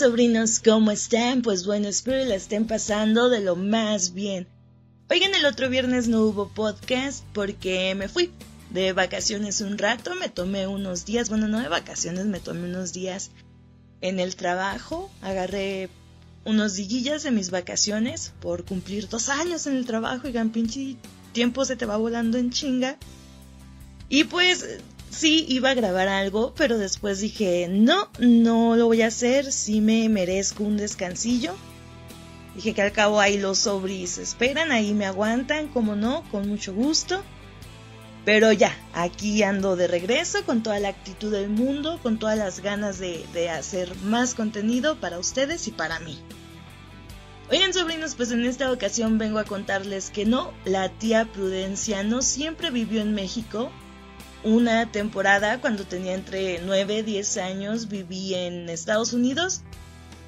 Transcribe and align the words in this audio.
sobrinos? 0.00 0.60
¿Cómo 0.60 0.90
están? 0.90 1.42
Pues 1.42 1.66
bueno, 1.66 1.86
espero 1.86 2.24
la 2.24 2.34
estén 2.34 2.66
pasando 2.66 3.28
de 3.28 3.40
lo 3.40 3.54
más 3.54 4.14
bien. 4.14 4.46
Oigan, 5.10 5.34
el 5.34 5.44
otro 5.44 5.68
viernes 5.68 6.08
no 6.08 6.22
hubo 6.22 6.48
podcast 6.48 7.22
porque 7.34 7.94
me 7.94 8.08
fui 8.08 8.32
de 8.70 8.94
vacaciones 8.94 9.60
un 9.60 9.76
rato, 9.76 10.14
me 10.14 10.30
tomé 10.30 10.66
unos 10.66 11.04
días, 11.04 11.28
bueno, 11.28 11.48
no 11.48 11.60
de 11.60 11.68
vacaciones, 11.68 12.24
me 12.24 12.40
tomé 12.40 12.70
unos 12.70 12.94
días 12.94 13.30
en 14.00 14.20
el 14.20 14.36
trabajo, 14.36 15.10
agarré 15.20 15.90
unos 16.46 16.76
diguillas 16.76 17.22
de 17.22 17.30
mis 17.30 17.50
vacaciones 17.50 18.32
por 18.40 18.64
cumplir 18.64 19.06
dos 19.06 19.28
años 19.28 19.66
en 19.66 19.76
el 19.76 19.84
trabajo, 19.84 20.28
y 20.28 20.32
pinche 20.48 20.96
tiempo 21.34 21.66
se 21.66 21.76
te 21.76 21.84
va 21.84 21.98
volando 21.98 22.38
en 22.38 22.50
chinga. 22.50 22.96
Y 24.08 24.24
pues 24.24 24.64
sí 25.10 25.44
iba 25.48 25.70
a 25.70 25.74
grabar 25.74 26.08
algo, 26.08 26.54
pero 26.56 26.78
después 26.78 27.20
dije, 27.20 27.68
no, 27.68 28.08
no 28.18 28.76
lo 28.76 28.86
voy 28.86 29.02
a 29.02 29.08
hacer, 29.08 29.52
sí 29.52 29.80
me 29.80 30.08
merezco 30.08 30.64
un 30.64 30.76
descansillo. 30.76 31.54
Dije 32.54 32.74
que 32.74 32.82
al 32.82 32.92
cabo 32.92 33.20
ahí 33.20 33.38
los 33.38 33.58
sobris 33.58 34.18
esperan, 34.18 34.72
ahí 34.72 34.94
me 34.94 35.06
aguantan, 35.06 35.68
como 35.68 35.96
no, 35.96 36.24
con 36.30 36.48
mucho 36.48 36.72
gusto. 36.74 37.22
Pero 38.24 38.52
ya, 38.52 38.76
aquí 38.92 39.42
ando 39.42 39.76
de 39.76 39.86
regreso 39.86 40.44
con 40.44 40.62
toda 40.62 40.78
la 40.78 40.88
actitud 40.88 41.32
del 41.32 41.48
mundo, 41.48 41.98
con 42.02 42.18
todas 42.18 42.36
las 42.36 42.60
ganas 42.60 42.98
de, 42.98 43.24
de 43.32 43.48
hacer 43.48 43.94
más 44.02 44.34
contenido 44.34 44.96
para 45.00 45.18
ustedes 45.18 45.66
y 45.68 45.70
para 45.70 46.00
mí. 46.00 46.18
Oigan 47.50 47.72
sobrinos, 47.72 48.14
pues 48.14 48.30
en 48.30 48.44
esta 48.44 48.70
ocasión 48.70 49.18
vengo 49.18 49.38
a 49.38 49.44
contarles 49.44 50.10
que 50.10 50.24
no, 50.24 50.52
la 50.64 50.88
tía 50.88 51.24
Prudencia 51.32 52.04
no 52.04 52.22
siempre 52.22 52.70
vivió 52.70 53.00
en 53.00 53.14
México, 53.14 53.72
una 54.44 54.90
temporada 54.90 55.60
cuando 55.60 55.84
tenía 55.84 56.14
entre 56.14 56.60
9 56.62 56.98
y 56.98 57.02
10 57.02 57.36
años 57.38 57.88
viví 57.88 58.34
en 58.34 58.68
Estados 58.68 59.12
Unidos, 59.12 59.62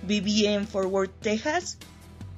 viví 0.02 0.46
en 0.46 0.66
Fort 0.66 0.90
Worth, 0.90 1.20
Texas. 1.20 1.78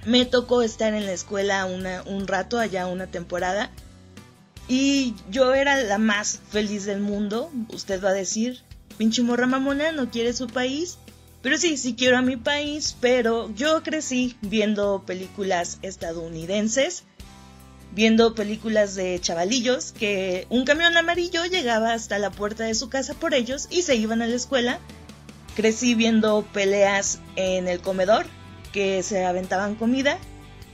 Me 0.05 0.25
tocó 0.25 0.63
estar 0.63 0.95
en 0.95 1.07
la 1.07 1.13
escuela 1.13 1.65
una, 1.65 2.03
un 2.03 2.27
rato, 2.27 2.59
allá 2.59 2.87
una 2.87 3.07
temporada. 3.07 3.71
Y 4.69 5.15
yo 5.31 5.55
era 5.55 5.77
la 5.83 5.99
más 5.99 6.41
feliz 6.51 6.85
del 6.85 7.01
mundo, 7.01 7.51
usted 7.69 8.03
va 8.03 8.11
a 8.11 8.15
decir, 8.15 8.61
pinche 8.97 9.23
morra 9.23 9.47
mamona, 9.47 9.93
no 9.93 10.11
quiere 10.11 10.33
su 10.33 10.47
país. 10.47 10.99
Pero 11.43 11.59
sí, 11.59 11.77
sí 11.77 11.95
quiero 11.95 12.17
a 12.17 12.23
mi 12.23 12.39
país, 12.39 12.97
pero 13.01 13.55
yo 13.55 13.83
crecí 13.83 14.35
viendo 14.41 15.05
películas 15.05 15.79
estadounidenses 15.83 17.05
viendo 17.95 18.35
películas 18.35 18.95
de 18.95 19.21
chavalillos 19.21 19.93
que 19.93 20.47
un 20.51 20.65
camión 20.65 20.97
amarillo 20.97 21.45
llegaba 21.47 21.93
hasta 21.93 22.19
la 22.19 22.31
puerta 22.31 22.65
de 22.65 22.75
su 22.75 22.89
casa 22.89 23.15
por 23.15 23.35
ellos 23.35 23.69
y 23.71 23.83
se 23.83 23.95
iban 23.95 24.23
a 24.23 24.27
la 24.27 24.35
escuela. 24.35 24.81
Crecí 25.55 25.95
viendo 25.95 26.45
peleas 26.53 27.21
en 27.37 27.69
el 27.69 27.81
comedor 27.81 28.27
que 28.73 29.05
se 29.05 29.25
aventaban 29.25 29.77
comida, 29.77 30.19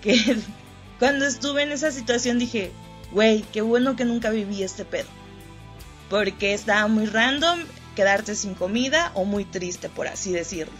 que 0.01 0.39
cuando 0.99 1.27
estuve 1.27 1.63
en 1.63 1.73
esa 1.73 1.91
situación 1.91 2.39
dije, 2.39 2.73
güey, 3.13 3.43
qué 3.53 3.61
bueno 3.61 3.97
que 3.97 4.07
nunca 4.07 4.31
viví 4.31 4.63
este 4.63 4.87
pedo. 4.87 5.09
Porque 6.09 6.55
estaba 6.55 6.89
muy 6.89 7.07
random 7.07 7.61
quedarte 7.95 8.35
sin 8.35 8.55
comida 8.55 9.13
o 9.15 9.25
muy 9.25 9.45
triste, 9.45 9.91
por 9.91 10.09
así 10.09 10.33
decirlo. 10.33 10.73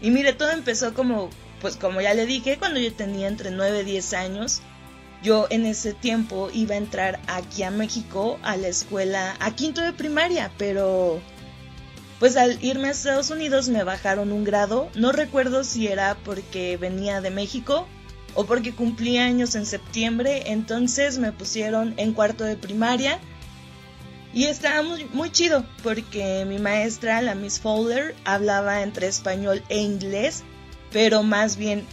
Y 0.00 0.10
mire, 0.10 0.32
todo 0.32 0.50
empezó 0.50 0.94
como, 0.94 1.30
pues 1.60 1.76
como 1.76 2.00
ya 2.00 2.12
le 2.14 2.26
dije, 2.26 2.58
cuando 2.58 2.80
yo 2.80 2.92
tenía 2.92 3.28
entre 3.28 3.52
9 3.52 3.82
y 3.82 3.84
10 3.84 4.14
años, 4.14 4.62
yo 5.22 5.46
en 5.50 5.66
ese 5.66 5.94
tiempo 5.94 6.50
iba 6.52 6.74
a 6.74 6.78
entrar 6.78 7.20
aquí 7.26 7.62
a 7.62 7.70
México 7.70 8.38
a 8.42 8.56
la 8.56 8.68
escuela, 8.68 9.36
a 9.38 9.54
quinto 9.54 9.80
de 9.80 9.92
primaria, 9.92 10.50
pero 10.58 11.20
pues 12.18 12.36
al 12.36 12.62
irme 12.62 12.88
a 12.88 12.92
Estados 12.92 13.30
Unidos 13.30 13.68
me 13.68 13.84
bajaron 13.84 14.32
un 14.32 14.44
grado. 14.44 14.88
No 14.94 15.12
recuerdo 15.12 15.64
si 15.64 15.88
era 15.88 16.16
porque 16.24 16.76
venía 16.76 17.20
de 17.20 17.30
México 17.30 17.86
o 18.34 18.44
porque 18.44 18.72
cumplía 18.72 19.24
años 19.24 19.54
en 19.54 19.66
septiembre, 19.66 20.44
entonces 20.46 21.18
me 21.18 21.32
pusieron 21.32 21.94
en 21.96 22.12
cuarto 22.12 22.44
de 22.44 22.56
primaria. 22.56 23.18
Y 24.34 24.44
estaba 24.44 24.82
muy, 24.82 25.04
muy 25.12 25.30
chido 25.30 25.66
porque 25.82 26.44
mi 26.46 26.58
maestra, 26.58 27.20
la 27.22 27.34
Miss 27.34 27.60
Fowler, 27.60 28.14
hablaba 28.24 28.82
entre 28.82 29.06
español 29.06 29.62
e 29.68 29.78
inglés, 29.78 30.42
pero 30.90 31.22
más 31.22 31.56
bien 31.56 31.86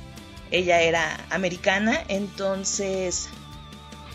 ella 0.51 0.81
era 0.81 1.25
americana, 1.29 2.03
entonces 2.07 3.29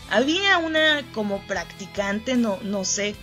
había 0.09 0.57
una 0.57 1.03
como 1.13 1.39
practicante, 1.47 2.35
no, 2.35 2.59
no 2.61 2.83
sé, 2.85 3.15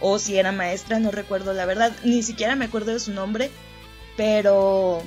o 0.00 0.18
si 0.18 0.38
era 0.38 0.52
maestra, 0.52 0.98
no 0.98 1.10
recuerdo 1.10 1.52
la 1.52 1.66
verdad, 1.66 1.96
ni 2.04 2.22
siquiera 2.22 2.56
me 2.56 2.66
acuerdo 2.66 2.92
de 2.92 3.00
su 3.00 3.12
nombre, 3.12 3.50
pero 4.16 5.02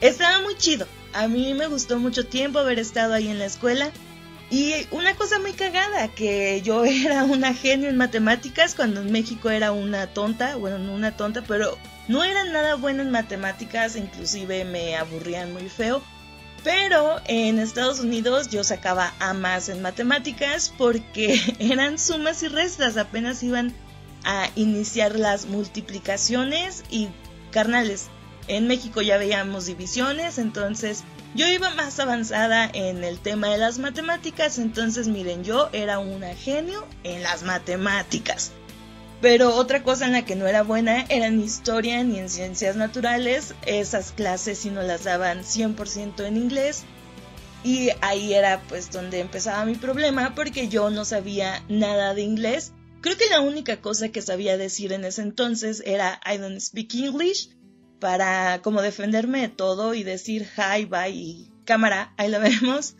estaba 0.00 0.40
muy 0.40 0.56
chido. 0.56 0.86
A 1.12 1.28
mí 1.28 1.54
me 1.54 1.66
gustó 1.66 1.98
mucho 1.98 2.26
tiempo 2.26 2.58
haber 2.58 2.78
estado 2.78 3.14
ahí 3.14 3.28
en 3.28 3.38
la 3.38 3.46
escuela. 3.46 3.90
Y 4.50 4.74
una 4.90 5.14
cosa 5.14 5.38
muy 5.38 5.52
cagada, 5.52 6.08
que 6.08 6.60
yo 6.62 6.84
era 6.86 7.24
una 7.24 7.54
genio 7.54 7.88
en 7.88 7.96
matemáticas 7.96 8.74
cuando 8.74 9.00
en 9.00 9.12
México 9.12 9.50
era 9.50 9.72
una 9.72 10.08
tonta, 10.08 10.56
bueno, 10.56 10.78
no 10.78 10.92
una 10.92 11.16
tonta, 11.16 11.42
pero 11.42 11.78
no 12.08 12.24
era 12.24 12.44
nada 12.44 12.74
buena 12.74 13.02
en 13.02 13.10
matemáticas, 13.10 13.96
inclusive 13.96 14.64
me 14.64 14.96
aburrían 14.96 15.52
muy 15.52 15.68
feo. 15.68 16.02
Pero 16.62 17.20
en 17.26 17.58
Estados 17.58 18.00
Unidos 18.00 18.48
yo 18.50 18.64
sacaba 18.64 19.14
A 19.18 19.32
más 19.32 19.68
en 19.68 19.80
matemáticas 19.80 20.72
porque 20.76 21.40
eran 21.58 21.98
sumas 21.98 22.42
y 22.42 22.48
restas, 22.48 22.96
apenas 22.96 23.42
iban 23.42 23.74
a 24.24 24.50
iniciar 24.56 25.18
las 25.18 25.46
multiplicaciones 25.46 26.84
y 26.90 27.08
carnales. 27.50 28.08
En 28.48 28.66
México 28.66 29.00
ya 29.00 29.16
veíamos 29.16 29.66
divisiones, 29.66 30.38
entonces 30.38 31.04
yo 31.34 31.46
iba 31.46 31.70
más 31.70 32.00
avanzada 32.00 32.68
en 32.72 33.04
el 33.04 33.20
tema 33.20 33.48
de 33.48 33.58
las 33.58 33.78
matemáticas, 33.78 34.58
entonces 34.58 35.06
miren, 35.06 35.44
yo 35.44 35.70
era 35.72 36.00
una 36.00 36.34
genio 36.34 36.86
en 37.04 37.22
las 37.22 37.44
matemáticas. 37.44 38.52
Pero 39.20 39.54
otra 39.54 39.82
cosa 39.82 40.06
en 40.06 40.12
la 40.12 40.24
que 40.24 40.34
no 40.34 40.46
era 40.46 40.62
buena 40.62 41.04
era 41.08 41.26
en 41.26 41.40
historia 41.40 42.02
ni 42.02 42.18
en 42.18 42.30
ciencias 42.30 42.76
naturales. 42.76 43.54
Esas 43.66 44.12
clases 44.12 44.58
sí 44.58 44.70
no 44.70 44.82
las 44.82 45.04
daban 45.04 45.40
100% 45.40 46.24
en 46.24 46.36
inglés. 46.38 46.84
Y 47.62 47.90
ahí 48.00 48.32
era 48.32 48.62
pues 48.68 48.90
donde 48.90 49.20
empezaba 49.20 49.66
mi 49.66 49.74
problema 49.74 50.34
porque 50.34 50.68
yo 50.68 50.88
no 50.88 51.04
sabía 51.04 51.62
nada 51.68 52.14
de 52.14 52.22
inglés. 52.22 52.72
Creo 53.02 53.18
que 53.18 53.28
la 53.28 53.42
única 53.42 53.82
cosa 53.82 54.08
que 54.08 54.22
sabía 54.22 54.56
decir 54.56 54.92
en 54.92 55.04
ese 55.04 55.20
entonces 55.20 55.82
era 55.84 56.20
I 56.24 56.38
don't 56.38 56.60
speak 56.60 56.94
English 56.94 57.50
para 57.98 58.62
como 58.62 58.80
defenderme 58.80 59.42
de 59.42 59.48
todo 59.48 59.92
y 59.92 60.02
decir 60.02 60.48
hi, 60.56 60.86
bye 60.86 61.10
y 61.10 61.52
cámara, 61.66 62.14
ahí 62.16 62.30
la 62.30 62.38
vemos. 62.38 62.96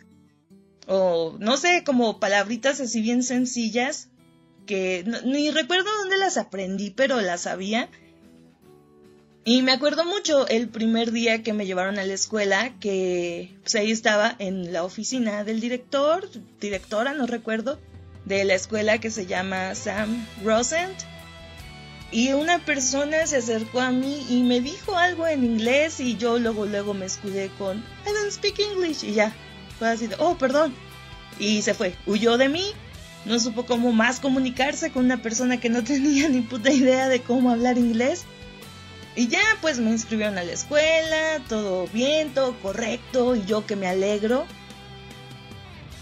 O 0.87 1.35
no 1.39 1.57
sé, 1.57 1.83
como 1.83 2.19
palabritas 2.19 2.79
así 2.79 3.01
bien 3.01 3.23
sencillas 3.23 4.10
que 4.65 5.03
ni 5.25 5.51
recuerdo 5.51 5.89
dónde 5.99 6.17
las 6.17 6.37
aprendí, 6.37 6.89
pero 6.89 7.21
las 7.21 7.41
sabía. 7.41 7.89
Y 9.43 9.63
me 9.63 9.71
acuerdo 9.71 10.05
mucho 10.05 10.47
el 10.47 10.69
primer 10.69 11.11
día 11.11 11.41
que 11.41 11.53
me 11.53 11.65
llevaron 11.65 11.97
a 11.97 12.05
la 12.05 12.13
escuela, 12.13 12.75
que 12.79 13.55
pues 13.63 13.73
ahí 13.73 13.91
estaba 13.91 14.35
en 14.37 14.71
la 14.71 14.83
oficina 14.83 15.43
del 15.43 15.59
director, 15.59 16.29
directora, 16.59 17.13
no 17.13 17.25
recuerdo, 17.25 17.79
de 18.25 18.45
la 18.45 18.53
escuela 18.53 18.99
que 18.99 19.09
se 19.09 19.25
llama 19.25 19.73
Sam 19.73 20.27
Rosent. 20.43 20.95
Y 22.11 22.33
una 22.33 22.59
persona 22.59 23.25
se 23.25 23.37
acercó 23.37 23.79
a 23.79 23.89
mí 23.89 24.27
y 24.29 24.43
me 24.43 24.59
dijo 24.59 24.95
algo 24.97 25.25
en 25.25 25.43
inglés 25.43 25.99
y 25.99 26.17
yo 26.17 26.37
luego 26.37 26.65
luego 26.65 26.93
me 26.93 27.05
escudé 27.05 27.49
con 27.57 27.77
I 27.77 28.13
don't 28.13 28.31
speak 28.31 28.59
English 28.59 29.03
y 29.03 29.13
ya. 29.13 29.33
Fue 29.79 29.87
así 29.87 30.07
de, 30.07 30.17
oh, 30.19 30.37
perdón. 30.37 30.75
Y 31.39 31.63
se 31.63 31.73
fue, 31.73 31.95
huyó 32.05 32.37
de 32.37 32.49
mí 32.49 32.65
no 33.25 33.39
supo 33.39 33.65
cómo 33.65 33.91
más 33.91 34.19
comunicarse 34.19 34.91
con 34.91 35.05
una 35.05 35.21
persona 35.21 35.59
que 35.59 35.69
no 35.69 35.83
tenía 35.85 36.29
ni 36.29 36.41
puta 36.41 36.71
idea 36.71 37.07
de 37.07 37.21
cómo 37.21 37.51
hablar 37.51 37.77
inglés. 37.77 38.25
Y 39.15 39.27
ya 39.27 39.41
pues 39.59 39.79
me 39.79 39.91
inscribieron 39.91 40.37
a 40.37 40.43
la 40.43 40.53
escuela, 40.53 41.39
todo 41.49 41.87
bien, 41.87 42.33
todo 42.33 42.57
correcto, 42.61 43.35
y 43.35 43.45
yo 43.45 43.65
que 43.65 43.75
me 43.75 43.87
alegro. 43.87 44.45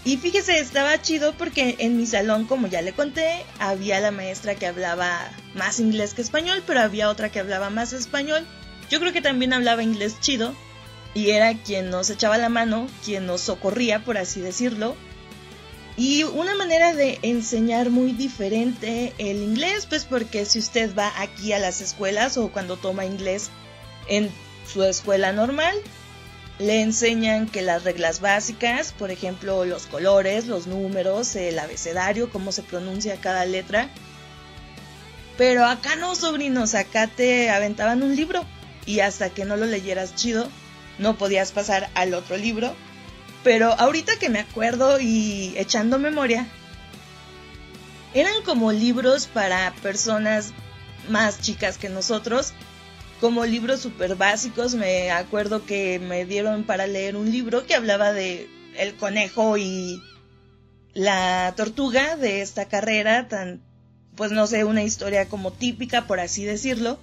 Y 0.04 0.16
fíjese, 0.16 0.60
estaba 0.60 1.02
chido 1.02 1.34
porque 1.36 1.76
en 1.80 1.96
mi 1.96 2.06
salón, 2.06 2.46
como 2.46 2.68
ya 2.68 2.80
le 2.82 2.92
conté, 2.92 3.44
había 3.58 4.00
la 4.00 4.12
maestra 4.12 4.54
que 4.54 4.66
hablaba 4.66 5.30
más 5.54 5.80
inglés 5.80 6.14
que 6.14 6.22
español, 6.22 6.62
pero 6.66 6.80
había 6.80 7.10
otra 7.10 7.30
que 7.30 7.40
hablaba 7.40 7.68
más 7.68 7.92
español. 7.92 8.46
Yo 8.88 9.00
creo 9.00 9.12
que 9.12 9.20
también 9.20 9.52
hablaba 9.52 9.82
inglés 9.82 10.18
chido, 10.20 10.54
y 11.12 11.30
era 11.30 11.54
quien 11.54 11.90
nos 11.90 12.08
echaba 12.08 12.38
la 12.38 12.48
mano, 12.48 12.86
quien 13.04 13.26
nos 13.26 13.42
socorría, 13.42 14.04
por 14.04 14.16
así 14.16 14.40
decirlo, 14.40 14.96
y 16.00 16.24
una 16.24 16.54
manera 16.54 16.94
de 16.94 17.18
enseñar 17.20 17.90
muy 17.90 18.12
diferente 18.12 19.12
el 19.18 19.36
inglés, 19.42 19.84
pues 19.86 20.06
porque 20.06 20.46
si 20.46 20.58
usted 20.58 20.96
va 20.96 21.12
aquí 21.20 21.52
a 21.52 21.58
las 21.58 21.82
escuelas 21.82 22.38
o 22.38 22.50
cuando 22.50 22.78
toma 22.78 23.04
inglés 23.04 23.50
en 24.08 24.30
su 24.66 24.82
escuela 24.82 25.34
normal, 25.34 25.76
le 26.58 26.80
enseñan 26.80 27.46
que 27.46 27.60
las 27.60 27.84
reglas 27.84 28.20
básicas, 28.20 28.92
por 28.92 29.10
ejemplo, 29.10 29.66
los 29.66 29.84
colores, 29.88 30.46
los 30.46 30.66
números, 30.66 31.36
el 31.36 31.58
abecedario, 31.58 32.30
cómo 32.30 32.50
se 32.50 32.62
pronuncia 32.62 33.20
cada 33.20 33.44
letra, 33.44 33.90
Pero 35.36 35.66
acá 35.66 35.96
no, 35.96 36.14
sobrinos, 36.14 36.74
acá 36.74 37.08
te 37.08 37.50
aventaban 37.50 38.02
un 38.02 38.16
libro 38.16 38.46
y 38.86 39.00
hasta 39.00 39.28
que 39.28 39.44
no 39.44 39.58
lo 39.58 39.66
leyeras 39.66 40.14
chido, 40.14 40.48
no 40.98 41.18
podías 41.18 41.52
pasar 41.52 41.90
al 41.92 42.14
otro 42.14 42.38
libro. 42.38 42.74
Pero 43.42 43.72
ahorita 43.72 44.18
que 44.18 44.28
me 44.28 44.40
acuerdo 44.40 45.00
y 45.00 45.54
echando 45.56 45.98
memoria, 45.98 46.46
eran 48.14 48.42
como 48.44 48.72
libros 48.72 49.26
para 49.26 49.72
personas 49.82 50.52
más 51.08 51.40
chicas 51.40 51.78
que 51.78 51.88
nosotros, 51.88 52.52
como 53.20 53.44
libros 53.46 53.80
súper 53.80 54.16
básicos. 54.16 54.74
Me 54.74 55.10
acuerdo 55.10 55.64
que 55.64 55.98
me 55.98 56.24
dieron 56.24 56.64
para 56.64 56.86
leer 56.86 57.16
un 57.16 57.30
libro 57.30 57.66
que 57.66 57.74
hablaba 57.74 58.12
de 58.12 58.48
el 58.76 58.94
conejo 58.96 59.56
y 59.56 60.02
la 60.92 61.54
tortuga 61.56 62.16
de 62.16 62.42
esta 62.42 62.66
carrera, 62.66 63.28
tan, 63.28 63.62
pues 64.16 64.32
no 64.32 64.46
sé, 64.46 64.64
una 64.64 64.82
historia 64.82 65.28
como 65.28 65.52
típica, 65.52 66.06
por 66.06 66.20
así 66.20 66.44
decirlo, 66.44 66.98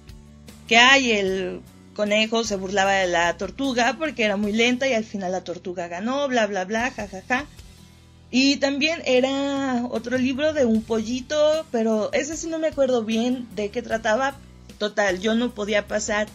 que 0.66 0.76
hay 0.76 1.12
el 1.12 1.62
conejo 1.98 2.44
se 2.44 2.54
burlaba 2.54 2.92
de 2.92 3.08
la 3.08 3.36
tortuga 3.36 3.96
porque 3.98 4.22
era 4.22 4.36
muy 4.36 4.52
lenta 4.52 4.86
y 4.86 4.94
al 4.94 5.02
final 5.02 5.32
la 5.32 5.42
tortuga 5.42 5.88
ganó, 5.88 6.28
bla, 6.28 6.46
bla, 6.46 6.64
bla, 6.64 6.92
jajaja. 6.92 7.22
Ja, 7.26 7.38
ja. 7.40 7.46
Y 8.30 8.58
también 8.58 9.02
era 9.04 9.84
otro 9.90 10.16
libro 10.16 10.52
de 10.52 10.64
un 10.64 10.84
pollito, 10.84 11.66
pero 11.72 12.12
ese 12.12 12.36
sí 12.36 12.46
no 12.46 12.60
me 12.60 12.68
acuerdo 12.68 13.02
bien 13.02 13.48
de 13.56 13.70
qué 13.70 13.82
trataba. 13.82 14.36
Total, 14.78 15.18
yo 15.18 15.34
no 15.34 15.52
podía 15.52 15.88
pasar 15.88 16.28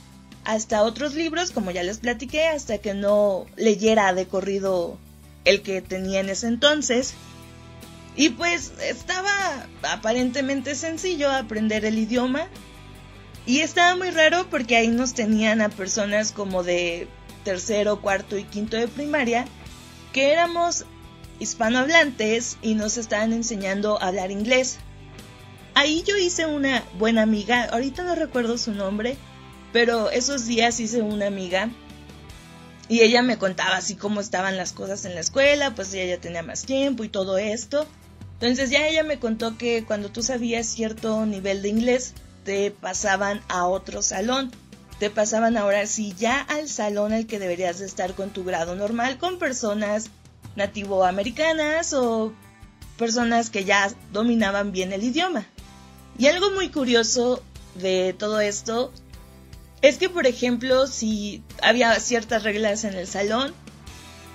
hasta 0.43 0.83
otros 0.83 1.15
libros, 1.15 1.51
como 1.51 1.71
ya 1.71 1.83
les 1.83 1.99
platiqué, 1.99 2.45
hasta 2.45 2.79
que 2.79 2.93
no 2.93 3.45
leyera 3.55 4.13
de 4.13 4.27
corrido 4.27 4.97
el 5.45 5.61
que 5.61 5.81
tenía 5.81 6.19
en 6.19 6.27
ese 6.27 6.47
entonces. 6.47 7.13
Y 8.17 8.31
pues 8.31 8.73
estaba 8.81 9.65
aparentemente 9.83 10.75
sencillo 10.75 11.31
aprender 11.31 11.85
el 11.85 11.97
idioma. 11.97 12.49
Y 13.45 13.59
estaba 13.59 13.95
muy 13.95 14.09
raro 14.09 14.47
porque 14.49 14.77
ahí 14.77 14.87
nos 14.87 15.13
tenían 15.13 15.61
a 15.61 15.69
personas 15.69 16.31
como 16.31 16.63
de 16.63 17.07
tercero, 17.43 18.01
cuarto 18.01 18.37
y 18.37 18.45
quinto 18.45 18.77
de 18.77 18.87
primaria, 18.87 19.45
que 20.13 20.31
éramos 20.31 20.85
hispanohablantes 21.39 22.57
y 22.61 22.75
nos 22.75 22.97
estaban 22.97 23.33
enseñando 23.33 24.01
a 24.01 24.07
hablar 24.07 24.31
inglés. 24.31 24.77
Ahí 25.75 26.03
yo 26.03 26.15
hice 26.17 26.45
una 26.45 26.83
buena 26.97 27.23
amiga, 27.23 27.65
ahorita 27.65 28.03
no 28.03 28.15
recuerdo 28.15 28.57
su 28.57 28.73
nombre, 28.73 29.17
pero 29.73 30.09
esos 30.11 30.45
días 30.45 30.79
hice 30.79 31.01
una 31.01 31.27
amiga 31.27 31.69
y 32.87 33.01
ella 33.01 33.21
me 33.23 33.37
contaba 33.37 33.77
así 33.77 33.95
cómo 33.95 34.21
estaban 34.21 34.55
las 34.55 34.71
cosas 34.71 35.03
en 35.05 35.15
la 35.15 35.21
escuela, 35.21 35.73
pues 35.73 35.93
ella 35.93 36.15
ya 36.15 36.21
tenía 36.21 36.43
más 36.43 36.63
tiempo 36.63 37.03
y 37.03 37.09
todo 37.09 37.37
esto. 37.37 37.87
Entonces 38.39 38.69
ya 38.69 38.87
ella 38.87 39.03
me 39.03 39.19
contó 39.19 39.57
que 39.57 39.83
cuando 39.83 40.09
tú 40.09 40.21
sabías 40.21 40.67
cierto 40.67 41.25
nivel 41.25 41.61
de 41.61 41.69
inglés, 41.69 42.13
te 42.43 42.71
pasaban 42.71 43.41
a 43.47 43.65
otro 43.65 44.01
salón. 44.01 44.51
Te 44.99 45.09
pasaban 45.09 45.57
ahora 45.57 45.85
sí 45.85 46.13
ya 46.17 46.39
al 46.41 46.69
salón 46.69 47.13
al 47.13 47.25
que 47.25 47.39
deberías 47.39 47.79
de 47.79 47.85
estar 47.85 48.13
con 48.13 48.29
tu 48.29 48.43
grado 48.43 48.75
normal, 48.75 49.17
con 49.17 49.39
personas 49.39 50.09
nativoamericanas 50.55 51.93
o 51.93 52.33
personas 52.97 53.49
que 53.49 53.65
ya 53.65 53.91
dominaban 54.11 54.71
bien 54.71 54.93
el 54.93 55.03
idioma. 55.03 55.45
Y 56.17 56.27
algo 56.27 56.51
muy 56.51 56.69
curioso 56.69 57.43
de 57.75 58.15
todo 58.17 58.39
esto 58.39 58.93
es 59.81 59.97
que, 59.97 60.09
por 60.09 60.27
ejemplo, 60.27 60.87
si 60.87 61.43
había 61.61 61.99
ciertas 61.99 62.43
reglas 62.43 62.83
en 62.83 62.93
el 62.93 63.07
salón, 63.07 63.53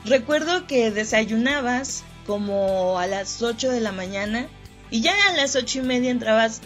recuerdo 0.05 0.67
que 0.67 0.91
desayunabas 0.91 2.03
como 2.27 2.99
a 2.99 3.07
las 3.07 3.41
8 3.41 3.71
de 3.71 3.81
la 3.81 3.93
mañana 3.93 4.49
y 4.91 5.01
ya 5.01 5.15
a 5.29 5.37
las 5.37 5.57
ocho 5.57 5.81
y 5.81 5.83
media 5.83 6.11
entrabas 6.11 6.61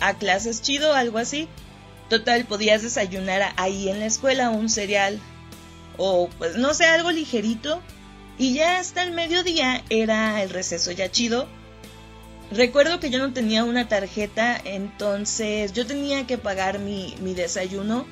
a 0.00 0.14
clases 0.14 0.62
chido, 0.62 0.94
algo 0.94 1.18
así. 1.18 1.48
Total, 2.08 2.44
podías 2.44 2.82
desayunar 2.82 3.52
ahí 3.56 3.88
en 3.88 4.00
la 4.00 4.06
escuela 4.06 4.50
un 4.50 4.68
cereal 4.68 5.18
o 5.96 6.28
pues 6.38 6.56
no 6.56 6.74
sé, 6.74 6.84
algo 6.84 7.10
ligerito 7.10 7.82
y 8.38 8.54
ya 8.54 8.78
hasta 8.78 9.02
el 9.02 9.12
mediodía 9.12 9.82
era 9.88 10.42
el 10.42 10.50
receso 10.50 10.92
ya 10.92 11.10
chido. 11.10 11.48
Recuerdo 12.52 13.00
que 13.00 13.10
yo 13.10 13.18
no 13.18 13.32
tenía 13.32 13.64
una 13.64 13.88
tarjeta, 13.88 14.60
entonces 14.64 15.72
yo 15.72 15.84
tenía 15.84 16.26
que 16.26 16.38
pagar 16.38 16.78
mi, 16.78 17.16
mi 17.20 17.34
desayuno. 17.34 18.06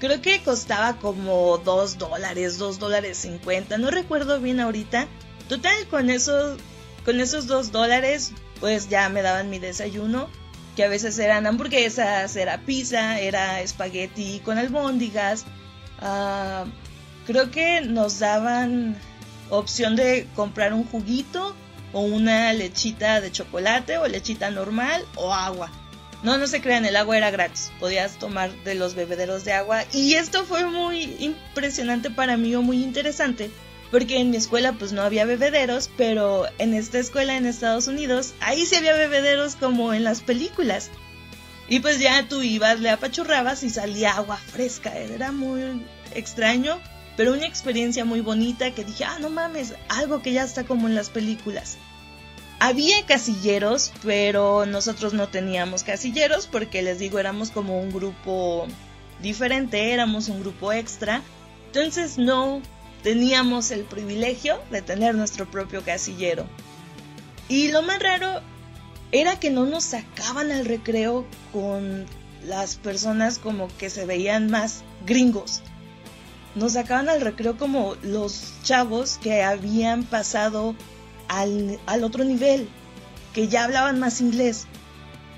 Creo 0.00 0.20
que 0.20 0.42
costaba 0.42 0.96
como 0.96 1.58
2 1.58 1.98
dólares, 1.98 2.58
2 2.58 2.78
dólares 2.78 3.18
50, 3.18 3.78
no 3.78 3.90
recuerdo 3.90 4.40
bien 4.40 4.60
ahorita. 4.60 5.06
Total, 5.48 5.86
con 5.88 6.10
esos, 6.10 6.58
con 7.04 7.20
esos 7.20 7.46
2 7.46 7.72
dólares, 7.72 8.32
pues 8.60 8.88
ya 8.88 9.08
me 9.08 9.22
daban 9.22 9.50
mi 9.50 9.58
desayuno, 9.58 10.28
que 10.80 10.84
a 10.84 10.88
veces 10.88 11.18
eran 11.18 11.46
hamburguesas, 11.46 12.34
era 12.36 12.56
pizza, 12.62 13.20
era 13.20 13.60
espagueti 13.60 14.40
con 14.42 14.56
albóndigas, 14.56 15.44
uh, 16.00 16.66
creo 17.26 17.50
que 17.50 17.82
nos 17.82 18.18
daban 18.18 18.96
opción 19.50 19.94
de 19.94 20.26
comprar 20.34 20.72
un 20.72 20.84
juguito 20.84 21.54
o 21.92 22.00
una 22.00 22.54
lechita 22.54 23.20
de 23.20 23.30
chocolate 23.30 23.98
o 23.98 24.08
lechita 24.08 24.50
normal 24.50 25.04
o 25.16 25.34
agua. 25.34 25.70
No, 26.22 26.38
no 26.38 26.46
se 26.46 26.62
crean, 26.62 26.86
el 26.86 26.96
agua 26.96 27.18
era 27.18 27.30
gratis. 27.30 27.70
Podías 27.78 28.18
tomar 28.18 28.50
de 28.64 28.74
los 28.74 28.94
bebederos 28.94 29.44
de 29.44 29.52
agua. 29.52 29.84
Y 29.92 30.14
esto 30.14 30.46
fue 30.46 30.64
muy 30.64 31.14
impresionante 31.18 32.08
para 32.08 32.38
mí 32.38 32.54
o 32.54 32.62
muy 32.62 32.82
interesante. 32.82 33.50
Porque 33.90 34.18
en 34.18 34.30
mi 34.30 34.36
escuela 34.36 34.72
pues 34.72 34.92
no 34.92 35.02
había 35.02 35.24
bebederos, 35.24 35.90
pero 35.96 36.46
en 36.58 36.74
esta 36.74 36.98
escuela 36.98 37.36
en 37.36 37.46
Estados 37.46 37.88
Unidos, 37.88 38.34
ahí 38.40 38.64
sí 38.66 38.76
había 38.76 38.94
bebederos 38.94 39.56
como 39.56 39.92
en 39.92 40.04
las 40.04 40.20
películas. 40.20 40.90
Y 41.68 41.80
pues 41.80 42.00
ya 42.00 42.26
tú 42.28 42.42
ibas, 42.42 42.80
le 42.80 42.90
apachurrabas 42.90 43.62
y 43.62 43.70
salía 43.70 44.12
agua 44.12 44.36
fresca. 44.36 44.96
Era 44.96 45.30
muy 45.30 45.84
extraño, 46.14 46.80
pero 47.16 47.32
una 47.32 47.46
experiencia 47.46 48.04
muy 48.04 48.20
bonita 48.20 48.72
que 48.72 48.84
dije, 48.84 49.04
ah, 49.04 49.18
no 49.20 49.30
mames, 49.30 49.74
algo 49.88 50.20
que 50.20 50.32
ya 50.32 50.42
está 50.42 50.64
como 50.64 50.88
en 50.88 50.94
las 50.94 51.10
películas. 51.10 51.78
Había 52.58 53.06
casilleros, 53.06 53.92
pero 54.02 54.66
nosotros 54.66 55.14
no 55.14 55.28
teníamos 55.28 55.82
casilleros 55.82 56.46
porque 56.46 56.82
les 56.82 56.98
digo, 56.98 57.18
éramos 57.18 57.50
como 57.50 57.80
un 57.80 57.90
grupo 57.90 58.66
diferente, 59.22 59.92
éramos 59.92 60.28
un 60.28 60.40
grupo 60.40 60.72
extra. 60.72 61.22
Entonces 61.68 62.18
no 62.18 62.60
teníamos 63.02 63.70
el 63.70 63.84
privilegio 63.84 64.58
de 64.70 64.82
tener 64.82 65.14
nuestro 65.14 65.50
propio 65.50 65.82
casillero. 65.82 66.46
Y 67.48 67.68
lo 67.68 67.82
más 67.82 68.00
raro 68.00 68.40
era 69.12 69.40
que 69.40 69.50
no 69.50 69.66
nos 69.66 69.84
sacaban 69.84 70.52
al 70.52 70.64
recreo 70.64 71.26
con 71.52 72.06
las 72.44 72.76
personas 72.76 73.38
como 73.38 73.68
que 73.76 73.90
se 73.90 74.06
veían 74.06 74.50
más 74.50 74.82
gringos 75.04 75.62
nos 76.54 76.72
sacaban 76.72 77.08
al 77.08 77.20
recreo 77.20 77.56
como 77.56 77.96
los 78.02 78.54
chavos 78.62 79.18
que 79.18 79.42
habían 79.42 80.04
pasado 80.04 80.74
al, 81.28 81.78
al, 81.86 82.04
otro 82.04 82.24
nivel, 82.24 82.68
que 83.32 83.48
ya 83.48 83.64
hablaban 83.64 84.00
más 84.00 84.20
inglés. 84.20 84.66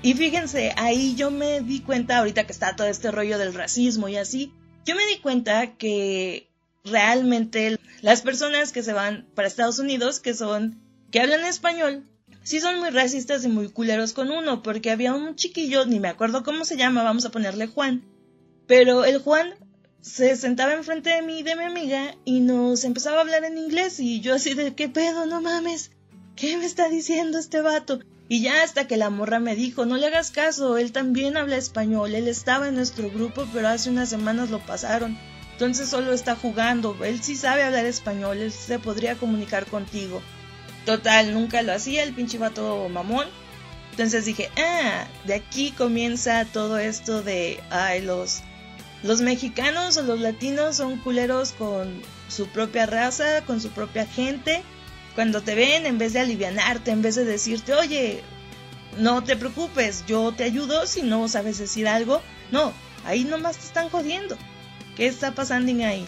Y 0.01 0.15
fíjense, 0.15 0.73
ahí 0.75 1.15
yo 1.15 1.31
me 1.31 1.61
di 1.61 1.81
cuenta, 1.81 2.17
ahorita 2.17 2.45
que 2.45 2.51
está 2.51 2.75
todo 2.75 2.87
este 2.87 3.11
rollo 3.11 3.37
del 3.37 3.53
racismo 3.53 4.09
y 4.09 4.17
así, 4.17 4.51
yo 4.85 4.95
me 4.95 5.05
di 5.05 5.19
cuenta 5.19 5.75
que 5.77 6.49
realmente 6.83 7.79
las 8.01 8.21
personas 8.21 8.71
que 8.71 8.83
se 8.83 8.93
van 8.93 9.25
para 9.35 9.47
Estados 9.47 9.79
Unidos, 9.79 10.19
que 10.19 10.33
son, 10.33 10.81
que 11.11 11.21
hablan 11.21 11.45
español, 11.45 12.03
sí 12.43 12.59
son 12.59 12.79
muy 12.79 12.89
racistas 12.89 13.45
y 13.45 13.47
muy 13.47 13.69
culeros 13.69 14.13
con 14.13 14.31
uno, 14.31 14.61
porque 14.61 14.91
había 14.91 15.13
un 15.13 15.35
chiquillo, 15.35 15.85
ni 15.85 15.99
me 15.99 16.09
acuerdo 16.09 16.43
cómo 16.43 16.65
se 16.65 16.77
llama, 16.77 17.03
vamos 17.03 17.25
a 17.25 17.31
ponerle 17.31 17.67
Juan, 17.67 18.03
pero 18.67 19.05
el 19.05 19.19
Juan 19.19 19.53
se 20.01 20.35
sentaba 20.35 20.73
enfrente 20.73 21.11
de 21.11 21.21
mí 21.21 21.39
y 21.39 21.43
de 21.43 21.55
mi 21.55 21.63
amiga 21.63 22.15
y 22.25 22.41
nos 22.41 22.83
empezaba 22.83 23.17
a 23.17 23.21
hablar 23.21 23.45
en 23.45 23.57
inglés 23.57 24.01
y 24.01 24.19
yo 24.19 24.35
así 24.35 24.53
de 24.53 24.75
qué 24.75 24.89
pedo, 24.89 25.25
no 25.25 25.41
mames, 25.41 25.91
¿qué 26.35 26.57
me 26.57 26.65
está 26.65 26.89
diciendo 26.89 27.37
este 27.37 27.61
vato? 27.61 27.99
Y 28.27 28.41
ya 28.41 28.63
hasta 28.63 28.87
que 28.87 28.97
la 28.97 29.09
morra 29.09 29.39
me 29.39 29.55
dijo, 29.55 29.85
no 29.85 29.95
le 29.95 30.07
hagas 30.07 30.31
caso, 30.31 30.77
él 30.77 30.91
también 30.91 31.37
habla 31.37 31.55
español, 31.55 32.15
él 32.15 32.27
estaba 32.27 32.67
en 32.67 32.75
nuestro 32.75 33.09
grupo 33.09 33.47
pero 33.53 33.69
hace 33.69 33.89
unas 33.89 34.09
semanas 34.09 34.49
lo 34.49 34.59
pasaron, 34.59 35.17
entonces 35.53 35.87
solo 35.87 36.13
está 36.13 36.35
jugando, 36.35 36.97
él 37.03 37.21
sí 37.23 37.35
sabe 37.35 37.63
hablar 37.63 37.85
español, 37.85 38.39
él 38.39 38.51
se 38.51 38.79
podría 38.79 39.15
comunicar 39.15 39.65
contigo. 39.67 40.21
Total, 40.85 41.33
nunca 41.33 41.61
lo 41.61 41.71
hacía 41.71 42.03
el 42.03 42.13
pinche 42.13 42.37
vato 42.37 42.89
mamón. 42.89 43.27
Entonces 43.91 44.25
dije, 44.25 44.49
ah, 44.57 45.05
de 45.25 45.35
aquí 45.35 45.71
comienza 45.71 46.45
todo 46.45 46.79
esto 46.79 47.21
de, 47.21 47.61
ay, 47.69 48.01
los 48.01 48.41
los 49.03 49.19
mexicanos 49.21 49.97
o 49.97 50.01
los 50.01 50.19
latinos 50.21 50.77
son 50.77 50.97
culeros 50.97 51.51
con 51.51 52.01
su 52.29 52.47
propia 52.47 52.85
raza, 52.85 53.43
con 53.45 53.61
su 53.61 53.69
propia 53.69 54.07
gente. 54.07 54.63
Cuando 55.13 55.41
te 55.41 55.55
ven, 55.55 55.85
en 55.85 55.97
vez 55.97 56.13
de 56.13 56.21
alivianarte, 56.21 56.91
en 56.91 57.01
vez 57.01 57.15
de 57.15 57.25
decirte, 57.25 57.73
oye, 57.73 58.23
no 58.97 59.23
te 59.23 59.35
preocupes, 59.35 60.05
yo 60.07 60.31
te 60.31 60.45
ayudo 60.45 60.87
si 60.87 61.03
no 61.03 61.27
sabes 61.27 61.59
decir 61.59 61.87
algo. 61.87 62.21
No, 62.51 62.73
ahí 63.05 63.25
nomás 63.25 63.57
te 63.57 63.65
están 63.65 63.89
jodiendo. 63.89 64.37
¿Qué 64.95 65.07
está 65.07 65.33
pasando 65.33 65.71
ahí? 65.85 66.07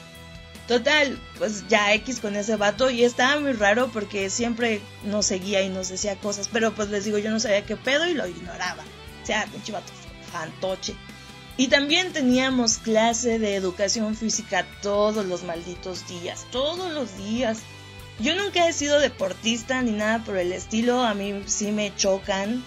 Total, 0.68 1.20
pues 1.38 1.68
ya 1.68 1.94
X 1.94 2.20
con 2.20 2.36
ese 2.36 2.56
vato 2.56 2.90
y 2.90 3.04
estaba 3.04 3.40
muy 3.40 3.54
raro 3.54 3.90
porque 3.94 4.32
siempre 4.32 4.82
nos 5.04 5.28
seguía 5.28 5.62
y 5.62 5.70
nos 5.70 5.90
decía 5.90 6.16
cosas, 6.16 6.50
pero 6.52 6.74
pues 6.74 6.90
les 6.90 7.06
digo, 7.06 7.20
yo 7.20 7.30
no 7.30 7.40
sabía 7.40 7.66
qué 7.66 7.76
pedo 7.76 8.08
y 8.08 8.16
lo 8.16 8.28
ignoraba. 8.28 8.84
O 9.22 9.26
sea, 9.26 9.46
pinche 9.46 9.72
vato 9.72 9.92
fantoche. 10.32 10.96
Y 11.58 11.68
también 11.68 12.12
teníamos 12.12 12.78
clase 12.80 13.40
de 13.40 13.56
educación 13.56 14.16
física 14.16 14.66
todos 14.82 15.26
los 15.26 15.44
malditos 15.44 16.08
días, 16.08 16.46
todos 16.52 16.92
los 16.92 17.16
días. 17.18 17.60
Yo 18.20 18.36
nunca 18.36 18.68
he 18.68 18.74
sido 18.74 19.00
deportista 19.00 19.82
ni 19.82 19.92
nada 19.92 20.24
por 20.24 20.38
el 20.38 20.52
estilo, 20.52 21.04
a 21.04 21.14
mí 21.14 21.44
sí 21.46 21.72
me 21.72 21.96
chocan 21.96 22.64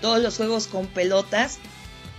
todos 0.00 0.20
los 0.22 0.36
juegos 0.36 0.66
con 0.66 0.86
pelotas. 0.86 1.58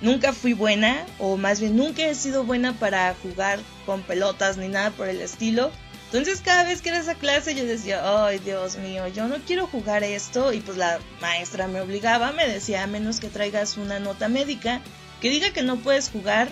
Nunca 0.04 0.34
fui 0.34 0.52
buena, 0.52 1.06
o 1.18 1.38
más 1.38 1.62
bien 1.62 1.78
nunca 1.78 2.04
he 2.04 2.14
sido 2.14 2.44
buena 2.44 2.74
para 2.74 3.16
jugar 3.24 3.60
con 3.86 4.02
pelotas 4.02 4.58
ni 4.58 4.68
nada 4.68 4.92
por 4.92 5.08
el 5.08 5.22
estilo. 5.22 5.72
Entonces 6.08 6.42
cada 6.42 6.66
vez 6.66 6.82
que 6.82 6.90
era 6.90 7.00
esa 7.00 7.16
clase 7.16 7.56
yo 7.56 7.64
decía, 7.64 8.02
ay 8.04 8.40
Dios 8.40 8.76
mío, 8.76 9.08
yo 9.08 9.30
no 9.30 9.38
quiero 9.48 9.66
jugar 9.66 10.04
esto. 10.04 10.52
Y 10.52 10.60
pues 10.60 10.78
la 10.78 11.00
maestra 11.22 11.70
me 11.70 11.80
obligaba, 11.80 12.34
me 12.34 12.46
decía, 12.46 12.84
a 12.84 12.88
menos 12.88 13.22
que 13.22 13.30
traigas 13.30 13.78
una 13.78 14.00
nota 14.00 14.28
médica 14.28 14.82
que 15.22 15.30
diga 15.30 15.54
que 15.54 15.64
no 15.64 15.78
puedes 15.78 16.10
jugar, 16.10 16.50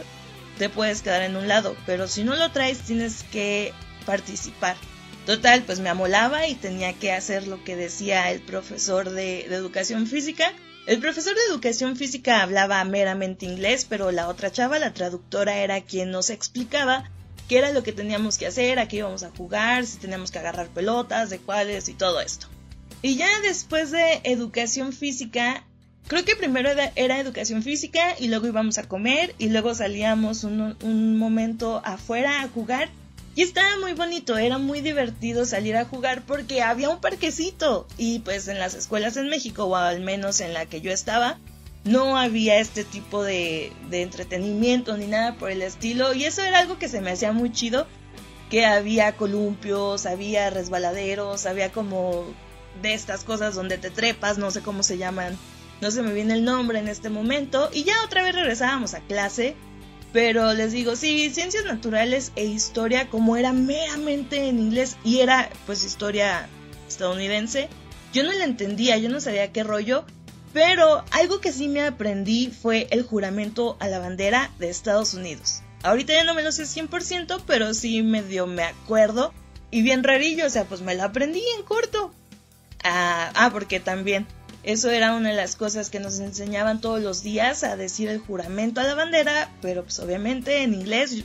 te 0.57 0.69
puedes 0.69 1.01
quedar 1.01 1.21
en 1.23 1.35
un 1.35 1.49
lado. 1.49 1.75
Pero 1.85 2.07
si 2.07 2.23
no 2.23 2.37
lo 2.37 2.51
traes, 2.51 2.79
tienes 2.79 3.23
que 3.33 3.73
participar. 4.05 4.77
Total, 5.25 5.61
pues 5.63 5.79
me 5.79 5.89
amolaba 5.89 6.47
y 6.47 6.55
tenía 6.55 6.93
que 6.93 7.11
hacer 7.11 7.47
lo 7.47 7.63
que 7.63 7.75
decía 7.75 8.31
el 8.31 8.41
profesor 8.41 9.11
de, 9.11 9.45
educación 9.45 10.07
física. 10.07 10.51
El 10.87 10.99
profesor 10.99 11.35
de 11.35 11.41
educación 11.51 11.95
física 11.95 12.41
hablaba 12.41 12.83
meramente 12.83 13.45
inglés, 13.45 13.85
pero 13.87 14.11
la 14.11 14.27
otra 14.27 14.51
chava, 14.51 14.79
la 14.79 14.93
traductora, 14.93 15.57
era 15.57 15.81
quien 15.81 16.09
nos 16.09 16.31
explicaba 16.31 17.09
qué 17.47 17.59
era 17.59 17.71
lo 17.71 17.83
que 17.83 17.93
teníamos 17.93 18.39
que 18.39 18.47
hacer, 18.47 18.79
a 18.79 18.87
qué 18.87 18.97
íbamos 18.97 19.21
a 19.21 19.29
jugar, 19.29 19.85
si 19.85 19.99
teníamos 19.99 20.31
que 20.31 20.39
agarrar 20.39 20.69
pelotas, 20.69 21.29
de 21.29 21.37
cuáles 21.37 21.87
y 21.87 21.93
todo 21.93 22.19
esto. 22.19 22.47
Y 23.03 23.15
ya 23.15 23.29
después 23.41 23.91
de 23.91 24.21
educación 24.23 24.91
física, 24.91 25.63
creo 26.07 26.25
que 26.25 26.35
primero 26.35 26.71
era 26.95 27.19
educación 27.19 27.61
física 27.61 28.15
y 28.17 28.27
luego 28.27 28.47
íbamos 28.47 28.79
a 28.79 28.87
comer 28.87 29.35
y 29.37 29.49
luego 29.49 29.75
salíamos 29.75 30.43
un 30.43 31.17
momento 31.19 31.81
afuera 31.85 32.41
a 32.41 32.47
jugar. 32.47 32.89
Y 33.33 33.43
estaba 33.43 33.79
muy 33.79 33.93
bonito, 33.93 34.37
era 34.37 34.57
muy 34.57 34.81
divertido 34.81 35.45
salir 35.45 35.77
a 35.77 35.85
jugar 35.85 36.23
porque 36.25 36.61
había 36.61 36.89
un 36.89 36.99
parquecito 36.99 37.87
y 37.97 38.19
pues 38.19 38.49
en 38.49 38.59
las 38.59 38.73
escuelas 38.73 39.15
en 39.15 39.29
México 39.29 39.65
o 39.65 39.75
al 39.75 40.01
menos 40.01 40.41
en 40.41 40.53
la 40.53 40.65
que 40.65 40.81
yo 40.81 40.91
estaba, 40.91 41.39
no 41.85 42.17
había 42.17 42.59
este 42.59 42.83
tipo 42.83 43.23
de, 43.23 43.71
entretenimiento 43.89 44.97
ni 44.97 45.07
nada 45.07 45.35
por 45.35 45.49
el 45.49 45.61
estilo. 45.61 46.13
Y 46.13 46.25
eso 46.25 46.43
era 46.43 46.59
algo 46.59 46.77
que 46.77 46.89
se 46.89 46.99
me 47.01 47.11
hacía 47.11 47.31
muy 47.31 47.51
chido 47.51 47.87
que 48.49 48.65
había 48.65 49.15
columpios, 49.15 50.05
había 50.05 50.49
resbaladeros, 50.49 51.45
había 51.45 51.71
como 51.71 52.25
de 52.81 52.93
estas 52.93 53.23
cosas 53.23 53.55
donde 53.55 53.77
te 53.77 53.89
trepas, 53.91 54.37
no 54.37 54.51
sé 54.51 54.61
cómo 54.61 54.83
se 54.83 54.97
llaman, 54.97 55.37
no 55.79 55.89
se 55.89 56.01
me 56.01 56.13
viene 56.13 56.33
el 56.33 56.43
nombre 56.43 56.79
en 56.79 56.89
este 56.89 57.09
momento. 57.09 57.69
Y 57.71 57.85
ya 57.85 58.03
otra 58.03 58.23
vez 58.23 58.35
regresábamos 58.35 58.93
a 58.93 58.99
clase, 58.99 59.55
pero 60.13 60.53
les 60.53 60.71
digo, 60.71 60.95
sí, 60.95 61.29
ciencias 61.29 61.65
naturales 61.65 62.31
e 62.35 62.45
historia 62.45 63.09
como 63.09 63.37
era 63.37 63.53
meramente 63.53 64.47
en 64.47 64.59
inglés 64.59 64.97
y 65.03 65.19
era 65.19 65.49
pues 65.65 65.83
historia 65.83 66.47
estadounidense, 66.87 67.69
yo 68.13 68.23
no 68.23 68.31
la 68.33 68.43
entendía, 68.43 68.97
yo 68.97 69.09
no 69.09 69.21
sabía 69.21 69.51
qué 69.51 69.63
rollo 69.63 70.05
pero 70.53 71.03
algo 71.11 71.39
que 71.39 71.51
sí 71.51 71.67
me 71.67 71.81
aprendí 71.81 72.47
fue 72.49 72.87
el 72.91 73.03
juramento 73.03 73.77
a 73.79 73.87
la 73.87 73.99
bandera 73.99 74.51
de 74.59 74.69
Estados 74.69 75.13
Unidos. 75.13 75.61
Ahorita 75.83 76.13
ya 76.13 76.23
no 76.23 76.33
me 76.33 76.43
lo 76.43 76.51
sé 76.51 76.63
100%, 76.63 77.41
pero 77.47 77.73
sí 77.73 78.03
medio 78.03 78.47
me 78.47 78.63
acuerdo. 78.63 79.33
Y 79.71 79.81
bien 79.81 80.03
rarillo, 80.03 80.45
o 80.45 80.49
sea, 80.49 80.65
pues 80.65 80.81
me 80.81 80.95
lo 80.95 81.03
aprendí 81.03 81.41
en 81.57 81.63
corto. 81.63 82.13
Ah, 82.83 83.31
ah, 83.35 83.49
porque 83.51 83.79
también 83.79 84.27
eso 84.63 84.89
era 84.89 85.13
una 85.13 85.29
de 85.29 85.35
las 85.35 85.55
cosas 85.55 85.89
que 85.89 85.99
nos 85.99 86.19
enseñaban 86.19 86.81
todos 86.81 87.01
los 87.01 87.23
días 87.23 87.63
a 87.63 87.75
decir 87.75 88.09
el 88.09 88.19
juramento 88.19 88.81
a 88.81 88.83
la 88.83 88.95
bandera, 88.95 89.49
pero 89.61 89.83
pues 89.83 89.99
obviamente 89.99 90.63
en 90.63 90.73
inglés 90.73 91.23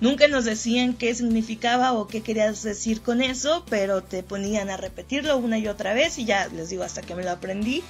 nunca 0.00 0.26
nos 0.28 0.44
decían 0.44 0.94
qué 0.94 1.14
significaba 1.14 1.92
o 1.92 2.08
qué 2.08 2.22
querías 2.22 2.62
decir 2.62 3.00
con 3.00 3.22
eso, 3.22 3.64
pero 3.70 4.02
te 4.02 4.22
ponían 4.22 4.70
a 4.70 4.76
repetirlo 4.76 5.36
una 5.36 5.58
y 5.58 5.68
otra 5.68 5.94
vez 5.94 6.18
y 6.18 6.24
ya 6.24 6.48
les 6.48 6.70
digo 6.70 6.82
hasta 6.82 7.02
que 7.02 7.14
me 7.14 7.22
lo 7.22 7.30
aprendí 7.30 7.84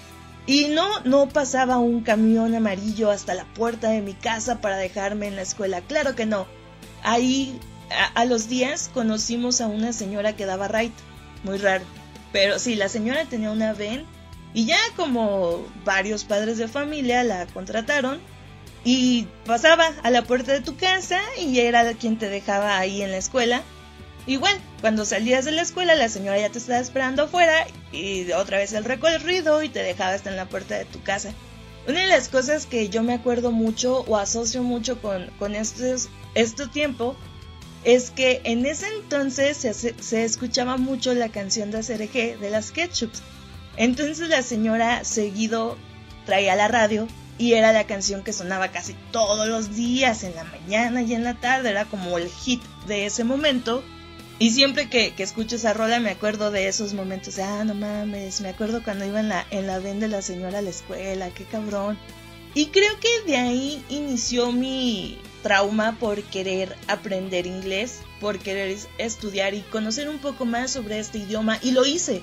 y 0.46 0.66
no, 0.66 1.00
no 1.00 1.28
pasaba 1.28 1.78
un 1.78 2.02
camión 2.02 2.54
amarillo 2.54 3.10
hasta 3.10 3.34
la 3.34 3.44
puerta 3.54 3.88
de 3.88 4.02
mi 4.02 4.12
casa 4.12 4.60
para 4.60 4.76
dejarme 4.76 5.26
en 5.26 5.36
la 5.36 5.42
escuela. 5.42 5.80
Claro 5.80 6.14
que 6.14 6.26
no. 6.26 6.46
Ahí, 7.02 7.58
a, 8.14 8.24
los 8.26 8.48
días, 8.48 8.90
conocimos 8.92 9.60
a 9.60 9.66
una 9.68 9.92
señora 9.92 10.36
que 10.36 10.44
daba 10.44 10.68
right. 10.68 10.92
Muy 11.44 11.58
raro. 11.58 11.84
Pero 12.32 12.58
sí, 12.58 12.74
la 12.74 12.88
señora 12.88 13.24
tenía 13.24 13.50
una 13.50 13.72
ven 13.72 14.04
y 14.54 14.66
ya 14.66 14.78
como 14.96 15.66
varios 15.84 16.24
padres 16.24 16.56
de 16.56 16.68
familia 16.68 17.22
la 17.24 17.46
contrataron 17.46 18.20
y 18.84 19.26
pasaba 19.44 19.92
a 20.02 20.10
la 20.10 20.22
puerta 20.22 20.52
de 20.52 20.60
tu 20.60 20.76
casa 20.76 21.20
y 21.38 21.58
era 21.58 21.92
quien 21.94 22.18
te 22.18 22.28
dejaba 22.28 22.78
ahí 22.78 23.02
en 23.02 23.10
la 23.10 23.18
escuela 23.18 23.62
Igual, 24.26 24.58
cuando 24.80 25.04
salías 25.04 25.44
de 25.44 25.52
la 25.52 25.62
escuela, 25.62 25.94
la 25.94 26.08
señora 26.08 26.38
ya 26.38 26.48
te 26.48 26.58
estaba 26.58 26.78
esperando 26.78 27.24
afuera 27.24 27.66
y 27.92 28.30
otra 28.32 28.56
vez 28.56 28.72
el 28.72 28.84
recorrido 28.84 29.62
y 29.62 29.68
te 29.68 29.82
dejaba 29.82 30.14
hasta 30.14 30.30
en 30.30 30.36
la 30.36 30.48
puerta 30.48 30.78
de 30.78 30.86
tu 30.86 31.02
casa. 31.02 31.32
Una 31.86 32.00
de 32.00 32.06
las 32.06 32.30
cosas 32.30 32.64
que 32.64 32.88
yo 32.88 33.02
me 33.02 33.12
acuerdo 33.12 33.52
mucho 33.52 34.00
o 34.00 34.16
asocio 34.16 34.62
mucho 34.62 35.02
con, 35.02 35.26
con 35.38 35.54
estos, 35.54 36.08
este 36.34 36.66
tiempo 36.68 37.16
es 37.84 38.10
que 38.10 38.40
en 38.44 38.64
ese 38.64 38.86
entonces 38.96 39.58
se, 39.58 40.24
escuchaba 40.24 40.78
mucho 40.78 41.12
la 41.12 41.28
canción 41.28 41.70
de 41.70 41.78
ACRG 41.78 42.40
de 42.40 42.50
las 42.50 42.70
Ketchups. 42.70 43.22
Entonces 43.76 44.28
la 44.28 44.42
señora 44.42 45.04
seguido 45.04 45.76
traía 46.26 46.56
la 46.56 46.68
radio 46.68 47.08
y 47.38 47.54
era 47.54 47.72
la 47.72 47.84
canción 47.84 48.22
que 48.22 48.32
sonaba 48.32 48.68
casi 48.68 48.94
todos 49.10 49.48
los 49.48 49.74
días, 49.74 50.22
en 50.22 50.34
la 50.36 50.44
mañana 50.44 51.02
y 51.02 51.14
en 51.14 51.24
la 51.24 51.34
tarde, 51.34 51.70
era 51.70 51.84
como 51.84 52.16
el 52.18 52.28
hit 52.28 52.62
de 52.86 53.06
ese 53.06 53.24
momento. 53.24 53.82
Y 54.38 54.50
siempre 54.50 54.88
que, 54.88 55.14
que, 55.14 55.22
escucho 55.22 55.56
esa 55.56 55.72
rola 55.72 56.00
me 56.00 56.10
acuerdo 56.10 56.50
de 56.50 56.66
esos 56.66 56.92
momentos 56.92 57.38
ah, 57.38 57.62
no 57.64 57.74
mames, 57.74 58.40
me 58.40 58.48
acuerdo 58.48 58.82
cuando 58.82 59.04
iba 59.04 59.20
en 59.20 59.28
la, 59.28 59.46
en 59.50 59.66
la 59.68 59.78
de 59.78 60.08
la 60.08 60.22
señora 60.22 60.58
a 60.58 60.62
la 60.62 60.70
escuela, 60.70 61.30
qué 61.30 61.44
cabrón. 61.44 61.98
Y 62.54 62.66
creo 62.66 62.98
que 63.00 63.08
de 63.26 63.36
ahí 63.36 63.84
inició 63.88 64.52
mi 64.52 65.18
trauma 65.42 65.96
por 65.98 66.22
querer 66.22 66.76
aprender 66.86 67.46
inglés, 67.46 68.00
por 68.20 68.38
querer 68.38 68.76
estudiar 68.98 69.54
y 69.54 69.60
conocer 69.60 70.08
un 70.08 70.18
poco 70.18 70.44
más 70.44 70.70
sobre 70.70 71.00
este 71.00 71.18
idioma 71.18 71.58
y 71.62 71.72
lo 71.72 71.84
hice. 71.84 72.22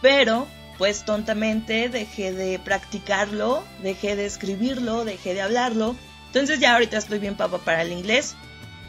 Pero, 0.00 0.46
pues 0.78 1.04
tontamente 1.04 1.88
dejé 1.88 2.32
de 2.32 2.58
practicarlo, 2.58 3.64
dejé 3.82 4.16
de 4.16 4.26
escribirlo, 4.26 5.04
dejé 5.04 5.34
de 5.34 5.42
hablarlo. 5.42 5.96
Entonces 6.26 6.60
ya 6.60 6.74
ahorita 6.74 6.98
estoy 6.98 7.18
bien 7.18 7.36
papa 7.36 7.58
para 7.58 7.82
el 7.82 7.92
inglés. 7.92 8.34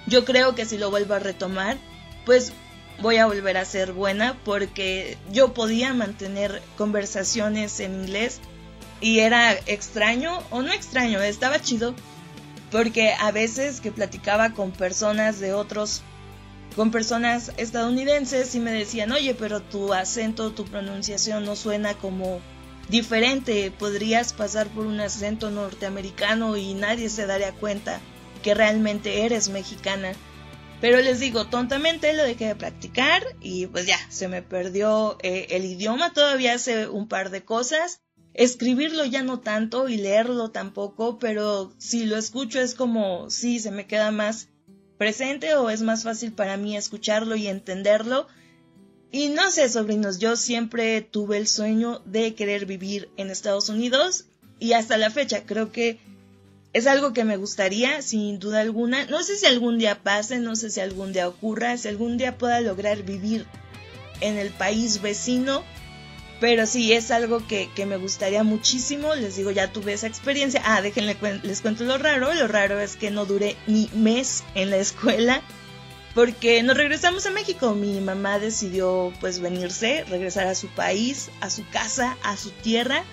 Yo 0.07 0.25
creo 0.25 0.55
que 0.55 0.65
si 0.65 0.77
lo 0.77 0.89
vuelvo 0.89 1.13
a 1.13 1.19
retomar, 1.19 1.77
pues 2.25 2.53
voy 3.01 3.17
a 3.17 3.25
volver 3.25 3.57
a 3.57 3.65
ser 3.65 3.93
buena 3.93 4.37
porque 4.43 5.17
yo 5.31 5.53
podía 5.53 5.93
mantener 5.93 6.61
conversaciones 6.77 7.79
en 7.79 8.03
inglés 8.03 8.39
y 9.01 9.19
era 9.19 9.53
extraño 9.53 10.41
o 10.49 10.61
no 10.61 10.71
extraño, 10.71 11.21
estaba 11.21 11.61
chido 11.61 11.93
porque 12.71 13.13
a 13.13 13.31
veces 13.31 13.81
que 13.81 13.91
platicaba 13.91 14.51
con 14.51 14.71
personas 14.71 15.39
de 15.39 15.53
otros 15.53 16.01
con 16.75 16.91
personas 16.91 17.51
estadounidenses 17.57 18.53
y 18.55 18.59
me 18.59 18.71
decían, 18.71 19.11
"Oye, 19.11 19.33
pero 19.33 19.61
tu 19.61 19.93
acento, 19.93 20.51
tu 20.51 20.65
pronunciación 20.65 21.45
no 21.45 21.55
suena 21.55 21.93
como 21.93 22.39
diferente, 22.89 23.71
podrías 23.71 24.33
pasar 24.33 24.67
por 24.67 24.85
un 24.85 24.99
acento 24.99 25.51
norteamericano 25.51 26.57
y 26.57 26.73
nadie 26.73 27.09
se 27.09 27.25
daría 27.25 27.53
cuenta 27.53 27.99
que 28.43 28.53
realmente 28.53 29.25
eres 29.25 29.49
mexicana." 29.49 30.13
Pero 30.81 31.01
les 31.01 31.19
digo, 31.19 31.47
tontamente 31.47 32.13
lo 32.13 32.23
dejé 32.23 32.47
de 32.47 32.55
practicar 32.55 33.23
y 33.39 33.67
pues 33.67 33.85
ya, 33.85 33.97
se 34.09 34.27
me 34.27 34.41
perdió 34.41 35.17
eh, 35.23 35.47
el 35.51 35.65
idioma, 35.65 36.13
todavía 36.13 36.53
hace 36.53 36.87
un 36.87 37.07
par 37.07 37.29
de 37.29 37.43
cosas. 37.43 38.01
Escribirlo 38.33 39.05
ya 39.05 39.23
no 39.23 39.39
tanto 39.39 39.87
y 39.87 39.95
leerlo 39.95 40.51
tampoco, 40.51 41.17
pero 41.19 41.73
si 41.77 42.05
lo 42.05 42.17
escucho 42.17 42.59
es 42.59 42.75
como, 42.75 43.29
sí, 43.29 43.61
se 43.61 43.71
me 43.71 43.87
queda 43.87 44.11
más 44.11 44.49
presente 44.97 45.55
o 45.55 45.69
es 45.69 45.81
más 45.81 46.03
fácil 46.03 46.31
para 46.31 46.57
mí 46.57 46.75
escucharlo 46.75 47.35
y 47.35 47.47
entenderlo. 47.47 48.27
Y 49.11 49.29
no 49.29 49.49
sé, 49.51 49.69
sobrinos, 49.69 50.19
yo 50.19 50.35
siempre 50.35 51.01
tuve 51.01 51.37
el 51.37 51.47
sueño 51.47 52.01
de 52.05 52.35
querer 52.35 52.65
vivir 52.65 53.09
en 53.17 53.29
Estados 53.29 53.69
Unidos 53.69 54.25
y 54.59 54.73
hasta 54.73 54.97
la 54.97 55.09
fecha 55.09 55.45
creo 55.45 55.71
que 55.71 55.99
es 56.73 56.87
algo 56.87 57.13
que 57.13 57.23
me 57.23 57.37
gustaría, 57.37 58.01
sin 58.01 58.39
duda 58.39 58.59
alguna. 58.59 59.05
No 59.05 59.23
sé 59.23 59.37
si 59.37 59.45
algún 59.45 59.77
día 59.77 60.03
pase, 60.03 60.39
no 60.39 60.57
sé 60.57 60.69
si 60.69 60.81
algún 60.81 61.13
día 61.13 61.29
ocurra, 61.29 61.77
si 61.77 61.87
algún 61.87 62.17
día 62.17 62.37
pueda 62.37 62.59
lograr 62.59 63.03
vivir 63.03 63.45
en 64.19 64.37
el 64.37 64.49
país 64.49 65.01
vecino. 65.01 65.63
Pero 66.39 66.67
sí, 66.67 66.91
es 66.91 67.11
algo 67.11 67.45
que, 67.47 67.69
me 67.85 67.97
gustaría 67.97 68.43
muchísimo. 68.43 69.15
Les 69.15 69.37
digo, 69.37 69.51
ya 69.51 69.71
tuve 69.71 69.93
esa 69.93 70.07
experiencia. 70.07 70.61
Ah, 70.65 70.81
déjenle, 70.81 71.17
les 71.43 71.61
cuento 71.61 71.83
lo 71.83 71.97
raro. 71.97 72.33
Lo 72.33 72.47
raro 72.47 72.79
es 72.79 72.97
que 72.97 73.11
no 73.11 73.25
duré 73.25 73.55
ni 73.67 73.89
mes 73.93 74.43
en 74.53 74.69
la 74.69 74.77
escuela. 74.77 75.41
Porque 76.13 76.63
nos 76.63 76.77
regresamos 76.77 77.25
a 77.25 77.31
México. 77.31 77.73
Mi 77.73 77.99
mamá 77.99 78.39
decidió 78.39 79.13
pues 79.19 79.39
venirse, 79.39 80.03
regresar 80.05 80.47
a 80.47 80.55
su 80.55 80.67
país, 80.67 81.29
a 81.41 81.49
su 81.49 81.67
casa, 81.69 82.17
a 82.23 82.35
su 82.37 82.51
tierra. 82.51 83.03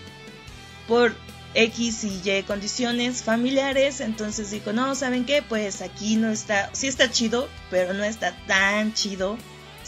Por 0.88 1.14
X 1.54 2.04
y 2.04 2.22
Y 2.28 2.42
condiciones 2.44 3.22
familiares, 3.22 4.00
entonces 4.00 4.50
dijo, 4.50 4.72
no, 4.72 4.94
¿saben 4.94 5.24
qué? 5.24 5.42
Pues 5.42 5.82
aquí 5.82 6.16
no 6.16 6.30
está, 6.30 6.70
sí 6.72 6.86
está 6.86 7.10
chido, 7.10 7.48
pero 7.70 7.92
no 7.92 8.04
está 8.04 8.36
tan 8.46 8.94
chido. 8.94 9.36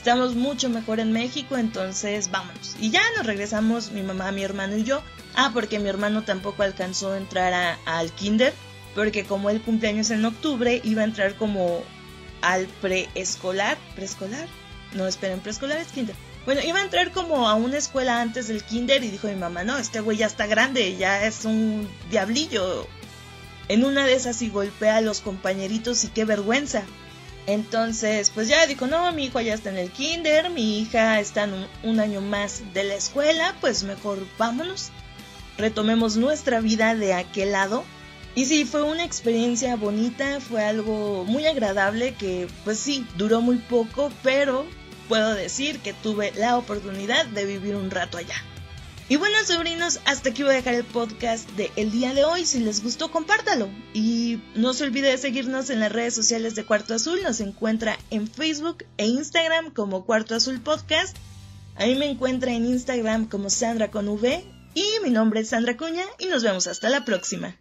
Estamos 0.04 0.34
mucho 0.34 0.68
mejor 0.68 1.00
en 1.00 1.12
México, 1.12 1.56
entonces 1.56 2.30
vámonos. 2.30 2.76
Y 2.78 2.90
ya 2.90 3.00
nos 3.16 3.24
regresamos 3.24 3.90
mi 3.90 4.02
mamá, 4.02 4.32
mi 4.32 4.42
hermano 4.42 4.76
y 4.76 4.84
yo. 4.84 5.00
Ah, 5.34 5.52
porque 5.54 5.78
mi 5.78 5.88
hermano 5.88 6.24
tampoco 6.24 6.62
alcanzó 6.62 7.12
a 7.12 7.16
entrar 7.16 7.78
al 7.86 8.12
kinder, 8.12 8.52
porque 8.94 9.24
como 9.24 9.48
el 9.48 9.62
cumpleaños 9.62 10.10
en 10.10 10.26
octubre, 10.26 10.82
iba 10.84 11.00
a 11.00 11.06
entrar 11.06 11.36
como 11.36 11.82
al 12.42 12.66
preescolar. 12.82 13.78
¿Preescolar? 13.94 14.46
No, 14.92 15.06
esperen, 15.06 15.40
preescolar 15.40 15.78
es 15.78 15.88
kinder 15.88 16.14
bueno, 16.44 16.60
iba 16.60 16.80
a 16.80 16.84
entrar 16.84 17.10
como 17.10 17.48
a 17.48 17.54
una 17.54 17.78
escuela 17.78 18.20
antes 18.20 18.48
del 18.48 18.62
kinder 18.62 19.02
y 19.02 19.08
dijo 19.08 19.28
mi 19.28 19.36
mamá, 19.36 19.64
no, 19.64 19.78
este 19.78 20.00
güey 20.00 20.18
ya 20.18 20.26
está 20.26 20.46
grande, 20.46 20.98
ya 20.98 21.24
es 21.24 21.46
un 21.46 21.88
diablillo. 22.10 22.86
En 23.68 23.86
una 23.86 24.04
de 24.04 24.12
esas 24.12 24.42
y 24.42 24.50
golpea 24.50 24.98
a 24.98 25.00
los 25.00 25.22
compañeritos 25.22 26.04
y 26.04 26.08
qué 26.08 26.26
vergüenza. 26.26 26.82
Entonces, 27.46 28.30
pues 28.30 28.48
ya 28.48 28.66
dijo, 28.66 28.86
no, 28.86 29.12
mi 29.12 29.26
hijo 29.26 29.40
ya 29.40 29.54
está 29.54 29.70
en 29.70 29.76
el 29.76 29.90
kinder, 29.90 30.50
mi 30.50 30.80
hija 30.80 31.20
está 31.20 31.44
en 31.44 31.52
un, 31.52 31.66
un 31.82 32.00
año 32.00 32.20
más 32.20 32.62
de 32.72 32.84
la 32.84 32.94
escuela, 32.94 33.54
pues 33.60 33.82
mejor 33.82 34.26
vámonos. 34.38 34.90
Retomemos 35.58 36.16
nuestra 36.16 36.60
vida 36.60 36.94
de 36.94 37.12
aquel 37.12 37.52
lado. 37.52 37.84
Y 38.34 38.46
sí, 38.46 38.64
fue 38.64 38.82
una 38.82 39.04
experiencia 39.04 39.76
bonita, 39.76 40.40
fue 40.40 40.64
algo 40.64 41.24
muy 41.24 41.46
agradable 41.46 42.14
que, 42.14 42.48
pues 42.64 42.78
sí, 42.78 43.06
duró 43.16 43.40
muy 43.40 43.58
poco, 43.58 44.10
pero 44.22 44.66
puedo 45.08 45.34
decir 45.34 45.78
que 45.80 45.92
tuve 45.92 46.32
la 46.32 46.56
oportunidad 46.56 47.26
de 47.26 47.44
vivir 47.44 47.76
un 47.76 47.90
rato 47.90 48.18
allá. 48.18 48.34
Y 49.06 49.16
bueno, 49.16 49.36
sobrinos, 49.44 50.00
hasta 50.06 50.30
aquí 50.30 50.42
voy 50.42 50.52
a 50.52 50.56
dejar 50.56 50.74
el 50.74 50.84
podcast 50.84 51.48
de 51.50 51.70
el 51.76 51.90
día 51.90 52.14
de 52.14 52.24
hoy. 52.24 52.46
Si 52.46 52.58
les 52.60 52.82
gustó, 52.82 53.10
compártalo. 53.10 53.68
Y 53.92 54.40
no 54.54 54.72
se 54.72 54.84
olvide 54.84 55.10
de 55.10 55.18
seguirnos 55.18 55.68
en 55.68 55.80
las 55.80 55.92
redes 55.92 56.14
sociales 56.14 56.54
de 56.54 56.64
Cuarto 56.64 56.94
Azul. 56.94 57.22
Nos 57.22 57.40
encuentra 57.40 57.98
en 58.10 58.26
Facebook 58.26 58.84
e 58.96 59.06
Instagram 59.06 59.72
como 59.72 60.06
Cuarto 60.06 60.34
Azul 60.34 60.60
Podcast. 60.60 61.16
A 61.76 61.84
mí 61.84 61.96
me 61.96 62.08
encuentra 62.08 62.52
en 62.52 62.64
Instagram 62.64 63.28
como 63.28 63.50
Sandra 63.50 63.90
con 63.90 64.08
V. 64.08 64.42
Y 64.74 64.84
mi 65.02 65.10
nombre 65.10 65.40
es 65.40 65.50
Sandra 65.50 65.76
Cuña 65.76 66.04
y 66.18 66.26
nos 66.26 66.42
vemos 66.42 66.66
hasta 66.66 66.88
la 66.88 67.04
próxima. 67.04 67.58